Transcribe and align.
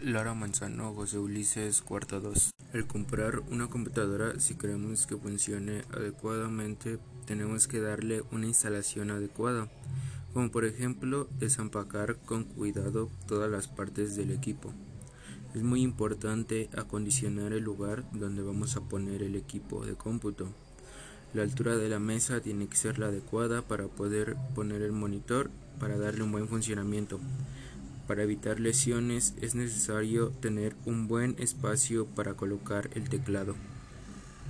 Lara 0.00 0.34
Manzano, 0.34 0.92
José 0.92 1.18
Ulises, 1.18 1.80
cuarta 1.80 2.20
2. 2.20 2.52
El 2.74 2.86
comprar 2.86 3.40
una 3.50 3.68
computadora, 3.68 4.38
si 4.38 4.54
queremos 4.54 5.06
que 5.06 5.16
funcione 5.16 5.84
adecuadamente, 5.90 6.98
tenemos 7.24 7.66
que 7.66 7.80
darle 7.80 8.22
una 8.30 8.46
instalación 8.46 9.10
adecuada, 9.10 9.68
como 10.34 10.50
por 10.50 10.66
ejemplo 10.66 11.28
desempacar 11.38 12.16
con 12.16 12.44
cuidado 12.44 13.10
todas 13.26 13.50
las 13.50 13.68
partes 13.68 14.16
del 14.16 14.32
equipo. 14.32 14.74
Es 15.54 15.62
muy 15.62 15.80
importante 15.80 16.68
acondicionar 16.76 17.54
el 17.54 17.64
lugar 17.64 18.04
donde 18.12 18.42
vamos 18.42 18.76
a 18.76 18.82
poner 18.82 19.22
el 19.22 19.34
equipo 19.34 19.86
de 19.86 19.94
cómputo. 19.94 20.48
La 21.32 21.42
altura 21.42 21.76
de 21.76 21.88
la 21.88 21.98
mesa 21.98 22.42
tiene 22.42 22.66
que 22.66 22.76
ser 22.76 22.98
la 22.98 23.06
adecuada 23.06 23.62
para 23.62 23.88
poder 23.88 24.36
poner 24.54 24.82
el 24.82 24.92
monitor 24.92 25.50
para 25.80 25.96
darle 25.96 26.22
un 26.22 26.32
buen 26.32 26.48
funcionamiento. 26.48 27.18
Para 28.06 28.22
evitar 28.22 28.60
lesiones 28.60 29.34
es 29.40 29.54
necesario 29.54 30.30
tener 30.40 30.76
un 30.84 31.08
buen 31.08 31.34
espacio 31.38 32.06
para 32.06 32.34
colocar 32.34 32.88
el 32.94 33.08
teclado. 33.08 33.56